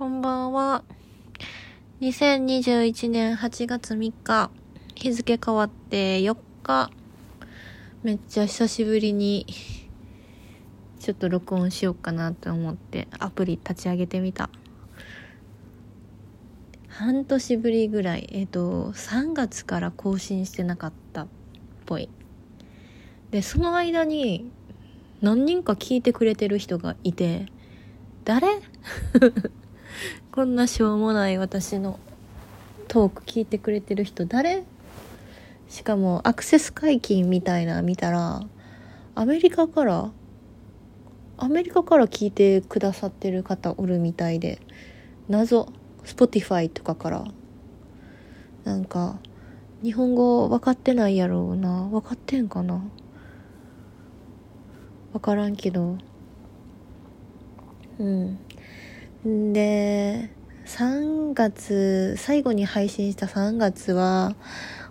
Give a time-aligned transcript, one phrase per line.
[0.00, 0.82] こんばんは。
[2.00, 4.50] 2021年8月3日、
[4.94, 6.90] 日付変わって4日、
[8.02, 9.44] めっちゃ久しぶりに、
[11.00, 14.48] ちょっと録音しようかなと思ってアプリ立ち上げてみた。
[16.88, 21.28] 半年ぶりぐらい、えっ、と、3月から更新してなかったっ
[21.84, 22.08] ぽい。
[23.32, 24.50] で、その間に
[25.20, 27.44] 何人か聞いてくれてる人がいて、
[28.24, 28.46] 誰？
[30.32, 31.98] こんなしょうもない私の
[32.88, 34.64] トーク聞いてくれてる人誰？
[35.68, 38.42] しかもアクセス解禁みたいな見たら
[39.14, 40.10] アメリカから
[41.38, 44.60] アメリカから聞いてくださってる方おるみたいで
[45.28, 45.68] 謎。
[46.04, 47.24] Spotify とかから。
[48.64, 49.18] なんか
[49.82, 51.88] 日本語分かってないやろうな。
[51.90, 52.82] 分かってんかな？
[55.12, 55.98] 分からんけど。
[57.98, 58.38] うん。
[59.24, 60.30] で
[60.64, 64.34] 3月最後に配信した3月は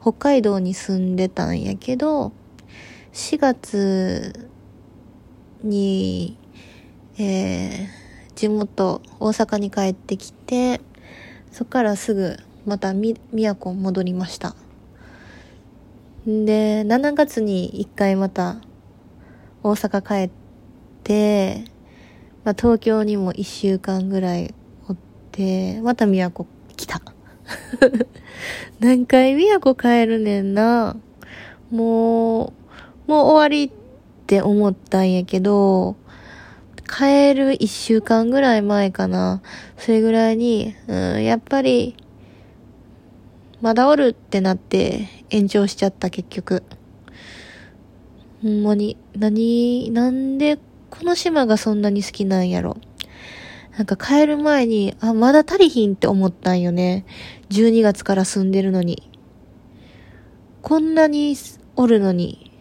[0.00, 2.32] 北海道に住んでたんやけど
[3.12, 4.48] 4月
[5.62, 6.38] に、
[7.18, 7.88] えー、
[8.34, 10.80] 地元大阪に帰ってきて
[11.52, 14.56] そっからすぐまたみ宮古戻りました。
[16.26, 18.56] で7月に1回また
[19.62, 20.30] 大阪帰っ
[21.02, 21.73] て
[22.44, 24.54] まあ、東京にも一週間ぐらい
[24.88, 24.96] おっ
[25.32, 27.00] て、また宮古来た。
[28.80, 30.96] 何回宮古帰るねんな。
[31.70, 32.52] も
[33.08, 33.70] う、もう終わりっ
[34.26, 35.96] て思ったんやけど、
[36.86, 39.40] 帰る一週間ぐらい前かな。
[39.78, 41.96] それぐらいに、うん、やっぱり、
[43.62, 46.62] まだおるってなって延長しちゃった結局。
[48.42, 50.58] ほんまに、何、なんで
[50.96, 52.76] この島がそんなに好きなんやろ。
[53.76, 57.04] なんか帰る前に、あ、まだ足りひんって思ったんよね。
[57.50, 59.10] 12月から住んでるのに。
[60.62, 61.36] こんなに
[61.74, 62.52] おるのに、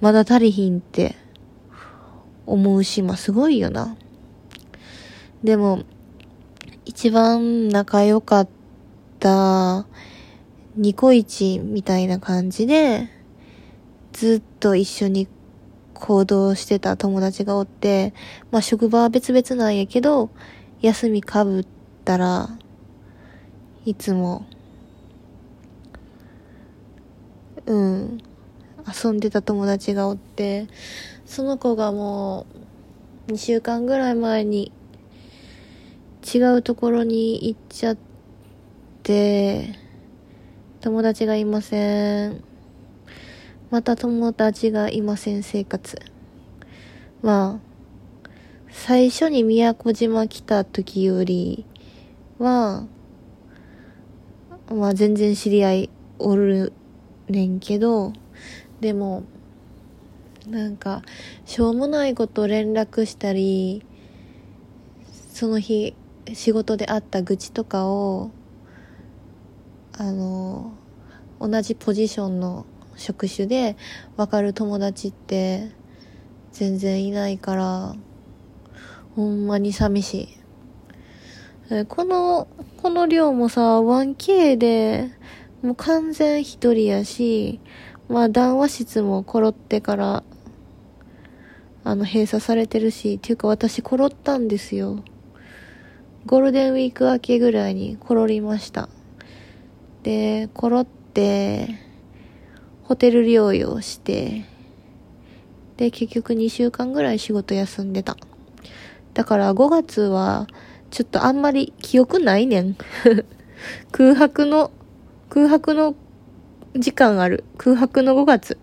[0.00, 1.16] まだ足りひんって
[2.46, 3.96] 思う島すごいよな。
[5.42, 5.82] でも、
[6.84, 8.48] 一番仲良かっ
[9.18, 9.88] た
[10.76, 13.08] ニコイチみたいな感じで、
[14.12, 15.26] ずっと一緒に
[15.94, 18.12] 行動してた友達がおって、
[18.50, 20.30] まあ職場は別々なんやけど、
[20.82, 21.66] 休みかぶっ
[22.04, 22.50] たら、
[23.86, 24.44] いつも、
[27.66, 28.22] うん、
[29.04, 30.66] 遊んでた友達がおって、
[31.24, 32.46] その子がも
[33.28, 34.72] う、2週間ぐらい前に、
[36.34, 37.96] 違うところに行っちゃっ
[39.02, 39.78] て、
[40.80, 42.53] 友達がいません。
[43.74, 46.00] また友達がいません生活。
[47.22, 48.30] まあ、
[48.70, 51.66] 最初に宮古島来た時より
[52.38, 52.86] は、
[54.70, 55.90] まあ全然知り合い
[56.20, 56.72] おる
[57.26, 58.12] ねんけど、
[58.78, 59.24] でも、
[60.46, 61.02] なんか、
[61.44, 63.84] しょうもないこと連絡したり、
[65.32, 65.96] その日、
[66.32, 68.30] 仕事であった愚痴とかを、
[69.98, 70.74] あの、
[71.40, 72.66] 同じポジションの
[72.96, 73.76] 職種で
[74.16, 75.70] 分かる友達って
[76.52, 77.94] 全然いないから
[79.16, 80.14] ほんまに寂し
[81.70, 81.84] い。
[81.88, 82.46] この
[82.82, 85.10] この量もさ 1K で
[85.62, 87.60] もう完全一人やし
[88.08, 90.22] まあ談話室もコロってから
[91.84, 95.02] あの閉鎖されてるしっていうか私コロったんですよ。
[96.26, 98.88] ゴールデンウィーク明けぐらいにコロりました。
[100.02, 101.68] でコロって
[102.84, 104.44] ホテル療養して、
[105.78, 108.16] で、結局2週間ぐらい仕事休んでた。
[109.14, 110.46] だから5月は、
[110.90, 112.76] ちょっとあんまり記憶ないねん。
[113.90, 114.70] 空白の、
[115.30, 115.96] 空白の
[116.74, 117.44] 時間ある。
[117.56, 118.58] 空白の5月。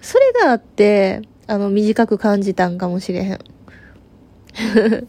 [0.00, 3.38] それがあって、あの、短く感じたんかもしれへん。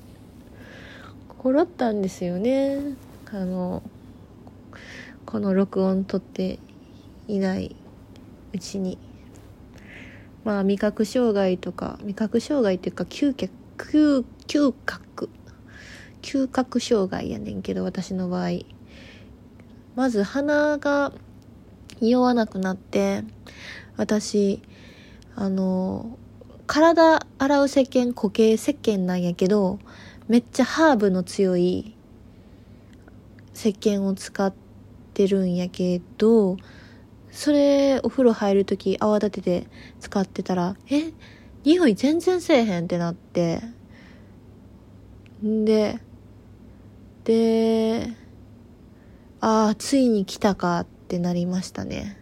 [1.30, 2.80] 心ったんですよね。
[3.32, 3.84] あの、
[5.28, 6.58] この録音撮って
[7.28, 7.76] いない
[8.54, 8.98] うちに。
[10.44, 15.30] まあ味覚障害とか味覚障害っていうか嗅覚嗅嗅覚。
[16.22, 18.50] 嗅覚障害やねんけど私の場合。
[19.96, 21.12] まず鼻が
[22.02, 23.24] 匂わなくなって
[23.98, 24.62] 私
[25.36, 26.18] あの
[26.66, 29.80] 体洗う石鹸固形石鹸なんやけど
[30.28, 31.96] めっちゃハーブの強い
[33.54, 34.54] 石鹸を使っ
[35.14, 36.58] てるんやけど
[37.34, 39.68] それお風呂入る時泡立てて
[40.00, 41.12] 使ってたらえ
[41.66, 43.60] 匂い全然せえへんってなって
[45.44, 46.00] んで
[47.24, 48.10] で、
[49.40, 52.18] ああ、ついに来たかってなりましたね。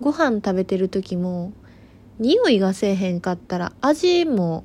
[0.00, 1.52] ご飯食べてる時も、
[2.18, 4.64] 匂いがせえへんかったら味も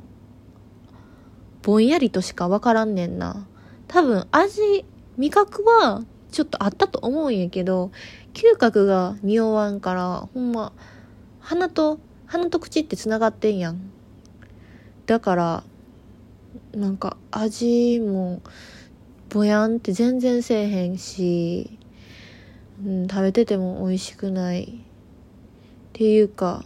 [1.64, 3.48] ぼんやりとしかわからんねんな。
[3.88, 4.86] 多分味、
[5.18, 7.92] 味覚はちょっとあったと思うんやけど、
[8.34, 10.72] 嗅覚が匂わんから、ほんま、
[11.40, 13.92] 鼻と、鼻と口って繋がってんやん。
[15.06, 15.64] だから、
[16.74, 18.42] なんか味も、
[19.30, 21.78] ぼやんって全然せえへんし、
[22.86, 24.64] うん、食べてても美味しくない。
[24.64, 26.64] っていうか、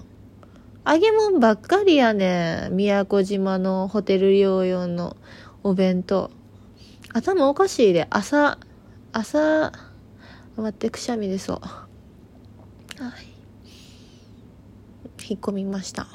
[0.88, 2.76] 揚げ物ばっかりやねん。
[2.76, 5.18] 宮古島のホテル療養の
[5.64, 6.30] お弁当。
[7.12, 8.60] 頭おかしいで、朝、
[9.18, 9.72] 朝、
[10.58, 11.62] 待って、くしゃみでそう。
[13.02, 13.28] はい。
[15.30, 16.06] 引っ込みました。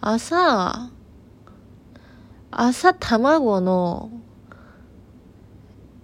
[0.00, 0.92] 朝、
[2.52, 4.12] 朝卵の、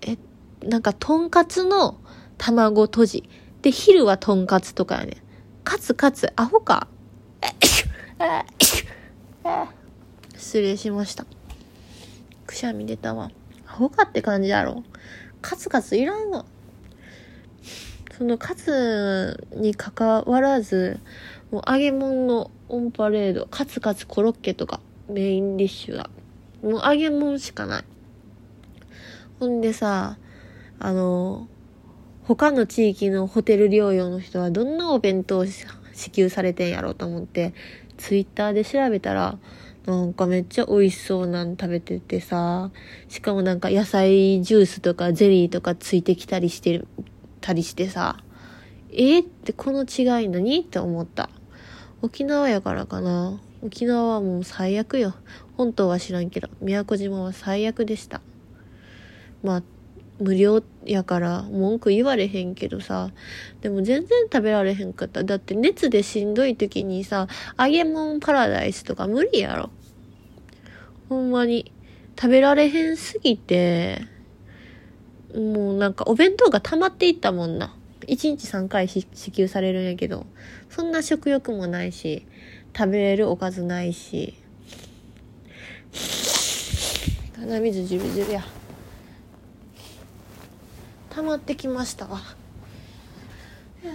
[0.01, 0.19] え、
[0.61, 2.01] なんか、とんかつの
[2.37, 3.31] 卵とじ。
[3.63, 5.23] で、昼はとんかつとかやね。
[5.63, 6.89] カツカツ、アホか。
[10.37, 11.25] 失礼しました。
[12.45, 13.31] くしゃみ出たわ。
[13.69, 14.83] アホかって感じやろ。
[15.41, 16.45] カツカツいらんわ。
[18.17, 20.99] そのカツに関わらず、
[21.51, 26.11] もう揚げ物のオンパレード、カツカツコロッケとかメインディッシュだ。
[26.63, 27.85] もう揚げ物しかない。
[29.39, 30.19] ほんでさ、
[30.81, 31.49] あの、
[32.25, 35.65] 他の地域のホテル療養の人はどんなお弁当支
[36.11, 37.55] 給されてんやろうと思って、
[37.97, 39.39] ツイッターで調べたら、
[39.89, 42.71] なんかめっちゃ美味しそうなん食べててさ、
[43.09, 46.85] しかもなんか野菜ジュースとかゼリーとかついてきたりして、
[47.41, 48.19] たりしてさ、
[48.91, 51.31] えー、ってこの違い何って思った。
[52.03, 53.41] 沖縄やからかな。
[53.63, 55.15] 沖縄はもう最悪よ。
[55.57, 58.21] 本島は知らんけど、宮古島は最悪でした。
[59.43, 59.63] まあ、
[60.21, 63.11] 無料やから文句言われへんけどさ、
[63.63, 65.25] でも全然食べられへんかった。
[65.25, 67.27] だって熱でしんどい時にさ、
[67.59, 69.71] 揚げ物パラダイスとか無理やろ。
[71.09, 71.73] ほんまに。
[72.21, 74.03] 食べられへんすぎて、
[75.33, 77.77] もうなんかお弁当が溜まっていったもんな。
[78.09, 80.27] 1日3回支給されるんやけど、
[80.69, 82.27] そんな食欲もないし、
[82.77, 84.35] 食べれるおかずないし。
[87.37, 88.45] 鼻水じゅるじゅるや。
[91.11, 92.21] 溜まってきましたわ。
[93.85, 93.93] ね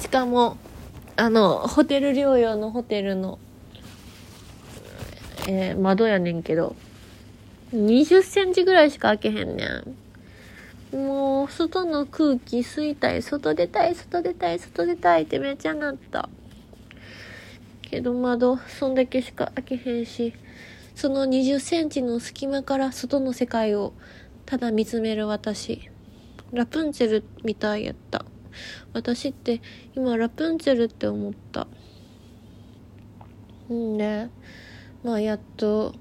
[0.00, 0.56] しかも、
[1.16, 3.40] あの、ホテル療養のホテルの、
[5.48, 6.76] えー、窓やねんけど、
[7.74, 9.66] 20センチぐらいしか開けへんね
[10.92, 10.96] ん。
[10.96, 16.28] もう、外の空気吸いたい、外出たい、外出たい、外出たいってめっちゃなった。
[17.82, 20.34] けど窓、そんだけしか開けへんし、
[20.94, 23.92] その20センチの隙間から外の世界を
[24.46, 25.88] ただ見つめる私。
[26.52, 28.24] ラプンツェルみたいやった。
[28.92, 29.62] 私って
[29.94, 31.66] 今ラプンツェルって思った。
[33.70, 34.28] うんで、
[35.04, 35.94] まあやっと、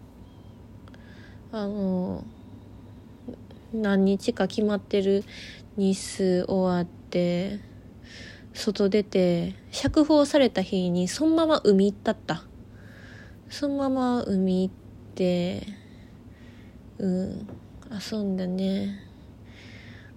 [1.52, 2.24] あの、
[3.74, 5.24] 何日か決まってる
[5.78, 7.60] 日数終わって、
[8.54, 12.44] 外出て、釈放された日にそのまま海行ったった。
[13.50, 14.74] そのまま海行っ
[15.16, 15.68] て、
[17.00, 17.48] うん。
[17.94, 19.02] 遊んだね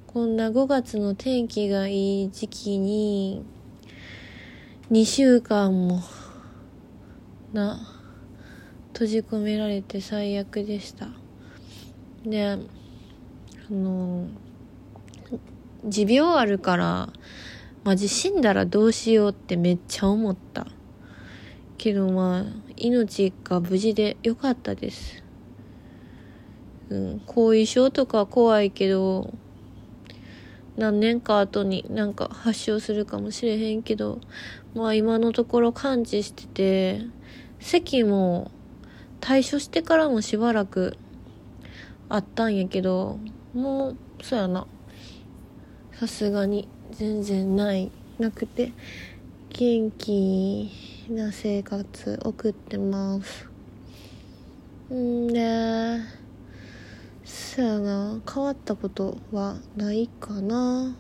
[0.07, 3.45] こんな5月の天気がいい時期に
[4.93, 6.01] 2週間も
[7.53, 7.94] な
[8.95, 11.09] 閉じ込められて最悪でした。
[12.25, 12.59] であ
[13.71, 14.29] の
[15.85, 17.11] 持病あるから
[17.83, 20.67] マジ死んだらどうしようってめっちゃ思った。
[21.77, 22.45] けどまあ
[22.77, 25.23] 命が無事でよかったです。
[26.89, 29.35] うん、後遺症とか怖いけど、
[30.77, 34.21] 何年か後になんか発症するかもしれへんけど、
[34.75, 37.01] まあ今のところ完治してて、
[37.59, 38.51] 咳も
[39.27, 40.99] 対処してからもしばらく
[42.11, 43.19] あったんやけど、
[43.55, 44.67] もう、そうやな。
[45.99, 48.75] さすがに全然ない、なくて、
[49.49, 50.71] 元気
[51.09, 53.49] な生活送ってます。
[54.93, 56.01] んで、
[57.25, 60.95] そやな変わったことはないかな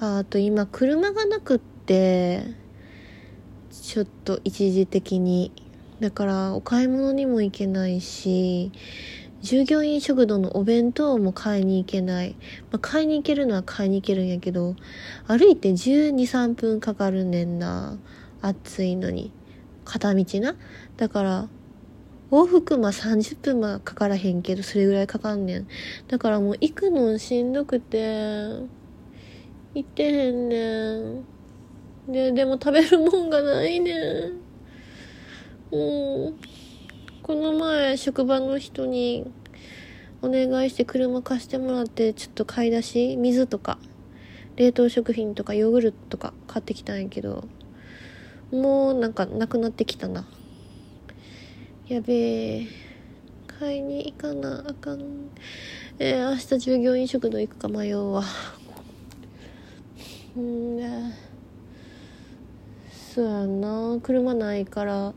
[0.00, 2.42] ああと今車がなくって
[3.70, 5.52] ちょっと一時的に
[6.02, 8.72] だからお買い物にも行けないし
[9.42, 12.36] 従業員食堂のお弁当も買いに行けない。
[12.70, 14.76] まあ、買いに行けるのは買いに行けるんやけど、
[15.26, 17.98] 歩いて12、3分かかるねんな。
[18.40, 19.32] 暑いのに。
[19.84, 20.54] 片道な。
[20.96, 21.48] だから、
[22.30, 25.68] 往復まあ30分はかからへんけど、それぐらいかかんねん。
[26.06, 27.98] だからもう行くのしんどくて、
[29.74, 31.24] 行ってへんねん。
[32.06, 34.41] で、でも食べるもんがないねん。
[35.72, 36.38] うん。
[37.22, 39.26] この前、職場の人に、
[40.20, 43.78] お願いして車貸してもらって、ちょっと買い出し、水とか、
[44.56, 47.44] 冷凍食品とかヨーグルトとか買ってきたんやけど、
[48.52, 50.26] もうなんかなくなってきたな。
[51.88, 52.12] やべ
[52.60, 52.66] え。
[53.58, 55.00] 買いに行かなあかん。
[55.98, 58.24] えー、明日従業員食堂行くか迷うわ
[60.36, 60.40] う。
[60.40, 61.12] ん。
[63.14, 63.98] そうやな。
[64.02, 65.14] 車ないから、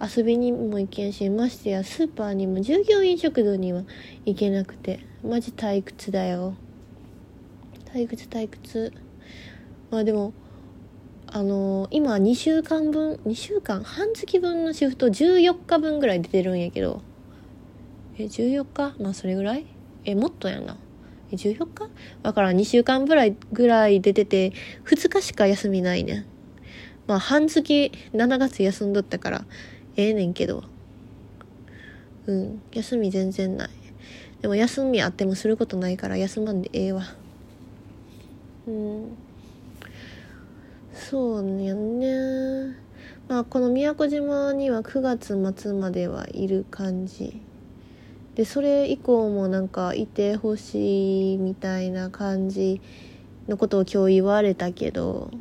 [0.00, 3.82] 遊びにも行けんし、ましてやスーパーにも従業員食堂には
[4.24, 5.00] 行けなくて。
[5.24, 6.54] マジ退屈だよ。
[7.92, 8.92] 退屈退屈。
[9.90, 10.32] まあでも、
[11.26, 17.02] あのー、今2週間分2週間半月分のシフト14日分ぐらい出てるんやけど
[18.16, 18.94] え14日？
[19.02, 19.66] まあそれぐらい？
[20.04, 20.76] えもっとやな
[21.30, 21.90] え14日？
[22.22, 24.52] だから2週間ぐらいぐらい出てて
[24.86, 26.24] 2日しか休みないね
[27.06, 29.44] まあ半月7月休んどったから
[29.98, 30.62] ええねんけど。
[32.26, 32.62] うん。
[32.72, 33.70] 休み全然ない。
[34.40, 37.02] でも休みあってもすることないから休まんでええわ。
[38.68, 39.16] うん。
[40.92, 42.76] そうやね。
[43.28, 47.42] まあこの宮古島には9月末まではいる感じ。
[48.36, 52.80] でそれ以降もなんかいてほしいみたいな感じ
[53.48, 55.32] のことを今日言われたけど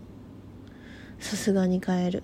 [1.19, 2.23] さすがに帰る。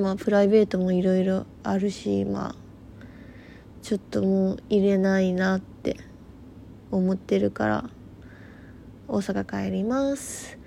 [0.00, 2.54] まあプライベートもいろいろあるしまあ
[3.82, 5.96] ちょっともう入れないなって
[6.90, 7.90] 思ってるから
[9.08, 10.58] 大阪帰ります。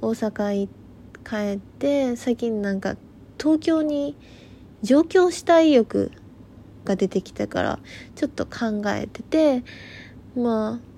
[0.00, 0.68] 大阪
[1.24, 2.96] 帰って最近なんか
[3.38, 4.16] 東京に
[4.82, 6.10] 上京したい欲
[6.84, 7.78] が出てきたから
[8.14, 9.62] ちょっと考えてて
[10.34, 10.90] まあ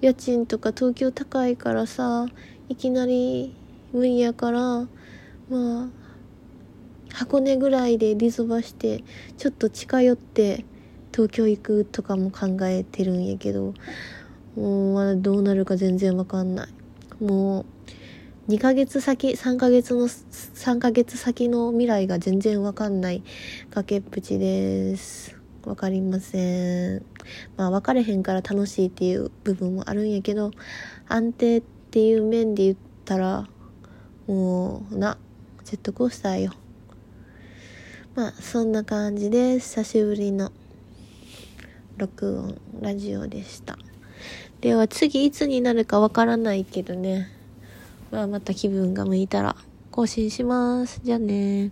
[0.00, 2.26] 家賃とか東京高いからさ
[2.68, 3.54] いきなり
[3.92, 4.88] 無理やからま
[5.50, 5.99] あ
[7.12, 9.04] 箱根ぐらいでリゾバして
[9.36, 10.64] ちょっと近寄って
[11.12, 13.74] 東京行くとかも考えてるんやけど
[14.56, 17.66] もうまだどうなるか全然わかんないもう
[18.50, 23.22] 2ヶ月先、3ヶ月の、3ヶ月先の未来が全然わかんない
[23.70, 25.36] 崖っぷちです。
[25.64, 27.04] わかりません。
[27.56, 30.50] まあ分かれへんから楽しいっていう部分もあるんやけど、
[31.06, 33.46] 安定っていう面で言ったら、
[34.26, 35.16] もう、な、
[35.62, 36.52] ジェットコースターよ。
[38.14, 40.50] まあそんな感じで久しぶりの
[41.96, 43.78] 録音ラジオでした。
[44.60, 47.30] では次いつになるかわからないけどね。
[48.10, 49.54] まあ、また気分が向いたら
[49.90, 51.00] 更新します。
[51.04, 51.70] じゃあね